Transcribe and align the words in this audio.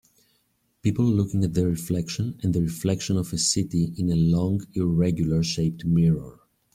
People 0.81 1.05
looking 1.05 1.43
at 1.43 1.53
their 1.53 1.67
reflection 1.67 2.39
and 2.41 2.55
the 2.55 2.61
reflection 2.63 3.17
of 3.17 3.33
a 3.33 3.37
city 3.37 3.93
in 3.99 4.09
a 4.09 4.15
long 4.15 4.65
irregular 4.73 5.43
shaped 5.43 5.85
mirror 5.85 6.39